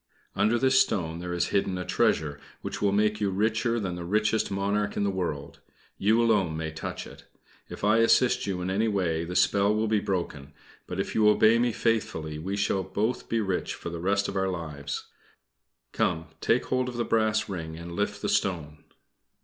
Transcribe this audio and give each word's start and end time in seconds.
Under 0.35 0.57
this 0.57 0.79
stone 0.79 1.19
there 1.19 1.31
is 1.31 1.49
hidden 1.49 1.77
a 1.77 1.85
treasure 1.85 2.39
which 2.63 2.81
will 2.81 2.91
make 2.91 3.21
you 3.21 3.29
richer 3.29 3.79
than 3.79 3.93
the 3.93 4.03
richest 4.03 4.49
monarch 4.49 4.97
in 4.97 5.03
the 5.03 5.11
world. 5.11 5.59
You 5.99 6.19
alone 6.23 6.57
may 6.57 6.71
touch 6.71 7.05
it. 7.05 7.25
If 7.69 7.83
I 7.83 7.97
assist 7.97 8.47
you 8.47 8.61
in 8.63 8.71
any 8.71 8.87
way 8.87 9.23
the 9.25 9.35
spell 9.35 9.75
will 9.75 9.87
be 9.87 9.99
broken, 9.99 10.53
but 10.87 10.99
if 10.99 11.13
you 11.13 11.29
obey 11.29 11.59
me 11.59 11.71
faithfully, 11.71 12.39
we 12.39 12.57
shall 12.57 12.81
both 12.81 13.29
be 13.29 13.41
rich 13.41 13.75
for 13.75 13.91
the 13.91 13.99
rest 13.99 14.27
of 14.27 14.35
our 14.35 14.49
lives. 14.49 15.05
Come, 15.91 16.29
take 16.41 16.65
hold 16.65 16.89
of 16.89 16.97
the 16.97 17.05
brass 17.05 17.47
ring 17.47 17.77
and 17.77 17.91
lift 17.91 18.23
the 18.23 18.27
stone." 18.29 18.83